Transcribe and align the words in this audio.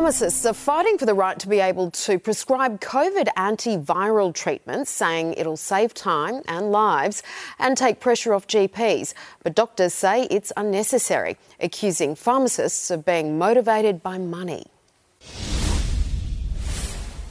Pharmacists 0.00 0.46
are 0.46 0.54
fighting 0.54 0.96
for 0.96 1.04
the 1.04 1.12
right 1.12 1.38
to 1.38 1.46
be 1.46 1.60
able 1.60 1.90
to 1.90 2.18
prescribe 2.18 2.80
COVID 2.80 3.28
antiviral 3.36 4.32
treatments, 4.32 4.90
saying 4.90 5.34
it'll 5.34 5.58
save 5.58 5.92
time 5.92 6.40
and 6.48 6.72
lives 6.72 7.22
and 7.58 7.76
take 7.76 8.00
pressure 8.00 8.32
off 8.32 8.46
GPs. 8.46 9.12
But 9.42 9.54
doctors 9.54 9.92
say 9.92 10.22
it's 10.30 10.54
unnecessary, 10.56 11.36
accusing 11.60 12.14
pharmacists 12.14 12.90
of 12.90 13.04
being 13.04 13.36
motivated 13.36 14.02
by 14.02 14.16
money. 14.16 14.68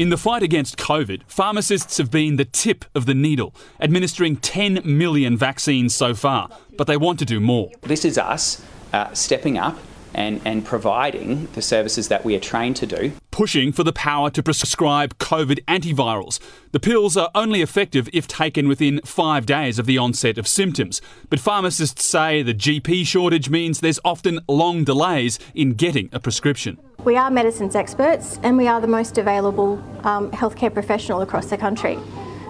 In 0.00 0.08
the 0.08 0.18
fight 0.18 0.42
against 0.42 0.76
COVID, 0.76 1.22
pharmacists 1.28 1.98
have 1.98 2.10
been 2.10 2.34
the 2.34 2.44
tip 2.44 2.84
of 2.96 3.06
the 3.06 3.14
needle, 3.14 3.54
administering 3.80 4.38
10 4.38 4.80
million 4.84 5.36
vaccines 5.36 5.94
so 5.94 6.16
far, 6.16 6.50
but 6.76 6.88
they 6.88 6.96
want 6.96 7.20
to 7.20 7.24
do 7.24 7.38
more. 7.38 7.70
This 7.82 8.04
is 8.04 8.18
us 8.18 8.60
uh, 8.92 9.14
stepping 9.14 9.56
up 9.56 9.78
and, 10.16 10.40
and 10.44 10.64
providing 10.64 11.46
the 11.52 11.62
services 11.62 12.08
that 12.08 12.24
we 12.24 12.34
are 12.34 12.40
trained 12.40 12.74
to 12.76 12.86
do. 12.86 13.12
Pushing 13.30 13.70
for 13.70 13.84
the 13.84 13.92
power 13.92 14.30
to 14.30 14.42
prescribe 14.42 15.18
COVID 15.18 15.62
antivirals. 15.66 16.40
The 16.72 16.80
pills 16.80 17.16
are 17.16 17.30
only 17.34 17.60
effective 17.60 18.08
if 18.12 18.26
taken 18.26 18.66
within 18.66 19.00
five 19.04 19.44
days 19.44 19.78
of 19.78 19.84
the 19.84 19.98
onset 19.98 20.38
of 20.38 20.48
symptoms. 20.48 21.02
But 21.28 21.38
pharmacists 21.38 22.04
say 22.04 22.42
the 22.42 22.54
GP 22.54 23.06
shortage 23.06 23.50
means 23.50 23.80
there's 23.80 24.00
often 24.04 24.40
long 24.48 24.84
delays 24.84 25.38
in 25.54 25.74
getting 25.74 26.08
a 26.12 26.18
prescription. 26.18 26.78
We 27.04 27.16
are 27.16 27.30
medicines 27.30 27.76
experts 27.76 28.40
and 28.42 28.56
we 28.56 28.66
are 28.66 28.80
the 28.80 28.88
most 28.88 29.18
available 29.18 29.74
um, 30.02 30.30
healthcare 30.30 30.72
professional 30.72 31.20
across 31.20 31.46
the 31.46 31.58
country. 31.58 31.98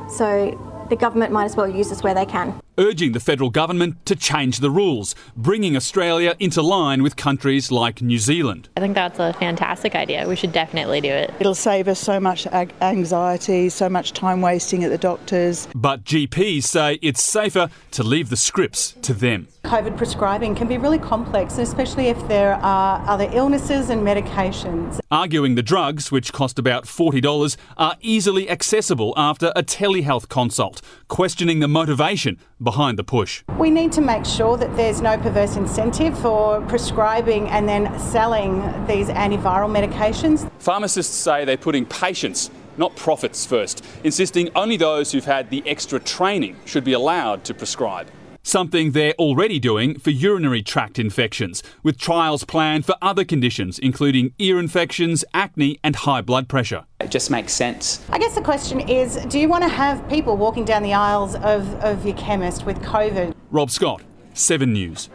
So 0.09 0.57
the 0.91 0.97
government 0.97 1.33
might 1.33 1.45
as 1.45 1.57
well 1.57 1.69
use 1.69 1.91
us 1.93 2.03
where 2.03 2.15
they 2.15 2.27
can. 2.27 2.61
Urging 2.79 3.13
the 3.13 3.21
federal 3.21 3.49
government 3.49 4.05
to 4.05 4.15
change 4.15 4.61
the 4.61 4.71
rules, 4.71 5.15
bringing 5.35 5.77
Australia 5.77 6.37
into 6.39 6.61
line 6.61 7.03
with 7.03 7.17
countries 7.17 7.73
like 7.73 8.03
New 8.03 8.19
Zealand. 8.19 8.69
I 8.77 8.81
think 8.81 8.95
that's 8.95 9.19
a 9.19 9.33
fantastic 9.33 9.95
idea. 9.95 10.29
We 10.29 10.37
should 10.37 10.53
definitely 10.53 11.01
do 11.01 11.09
it. 11.09 11.33
It'll 11.41 11.55
save 11.55 11.89
us 11.89 11.99
so 11.99 12.21
much 12.21 12.47
anxiety, 12.47 13.71
so 13.71 13.89
much 13.89 14.13
time 14.13 14.43
wasting 14.43 14.85
at 14.85 14.91
the 14.91 14.99
doctors. 14.99 15.69
But 15.75 16.05
GPs 16.05 16.65
say 16.65 16.99
it's 17.01 17.25
safer 17.25 17.71
to 17.93 18.03
leave 18.03 18.29
the 18.29 18.37
scripts 18.37 18.93
to 19.03 19.15
them. 19.15 19.49
COVID 19.65 19.97
prescribing 19.97 20.55
can 20.55 20.69
be 20.69 20.79
really 20.79 20.99
complex, 20.99 21.59
especially 21.59 22.07
if 22.07 22.29
there 22.29 22.55
are 22.55 23.03
other 23.09 23.29
illnesses 23.33 23.91
and 23.91 24.07
medications. 24.07 25.01
Arguing 25.11 25.55
the 25.55 25.63
drugs, 25.63 26.13
which 26.13 26.33
cost 26.33 26.59
about 26.59 26.85
$40, 26.85 27.57
are 27.77 27.97
easily 28.01 28.49
accessible 28.49 29.15
after 29.17 29.53
a 29.57 29.63
telehealth 29.63 30.29
consult, 30.29 30.76
questioning 31.09 31.61
the 31.61 31.69
motivation 31.69 32.39
behind 32.63 32.99
the 32.99 33.05
push. 33.05 33.43
We 33.59 33.71
need 33.71 33.93
to 33.93 34.01
make 34.01 34.25
sure 34.25 34.57
that 34.57 34.77
there's 34.77 35.01
no 35.01 35.17
perverse 35.19 35.57
incentive 35.57 36.19
for 36.19 36.61
prescribing 36.63 37.49
and 37.49 37.69
then 37.69 37.99
selling 37.99 38.61
these 38.87 39.09
antiviral 39.09 39.71
medications. 39.71 40.51
Pharmacists 40.59 41.15
say 41.15 41.45
they're 41.45 41.57
putting 41.57 41.87
patients 41.87 42.51
not 42.79 42.95
profits 42.97 43.47
first, 43.47 43.85
insisting 44.05 44.51
only 44.55 44.77
those 44.77 45.13
who've 45.13 45.25
had 45.25 45.51
the 45.51 45.63
extra 45.67 45.99
training 45.99 46.57
should 46.67 46.85
be 46.85 46.93
allowed 46.93 47.45
to 47.45 47.55
prescribe 47.55 48.07
something 48.47 48.93
they're 48.93 49.15
already 49.15 49.59
doing 49.59 49.99
for 49.99 50.11
urinary 50.11 50.63
tract 50.63 50.99
infections, 50.99 51.63
with 51.83 51.99
trials 51.99 52.45
planned 52.45 52.87
for 52.87 52.95
other 53.03 53.25
conditions, 53.25 53.79
including 53.79 54.33
ear 54.39 54.59
infections, 54.59 55.25
acne, 55.35 55.79
and 55.83 55.97
high 55.97 56.21
blood 56.21 56.49
pressure. 56.49 56.85
It 57.01 57.11
just 57.11 57.31
makes 57.31 57.53
sense. 57.53 58.05
I 58.11 58.19
guess 58.19 58.35
the 58.35 58.41
question 58.41 58.81
is 58.81 59.17
do 59.27 59.39
you 59.39 59.49
want 59.49 59.65
to 59.65 59.69
have 59.69 60.09
people 60.09 60.37
walking 60.37 60.65
down 60.65 60.83
the 60.83 60.95
aisles 60.95 61.35
of, 61.37 61.75
of 61.83 62.07
your 62.07 62.17
chemist 62.17 62.65
with 62.65 62.79
COVID? 62.83 63.35
Rob 63.51 63.71
Scott, 63.71 64.03
7 64.35 64.73
News. 64.73 65.09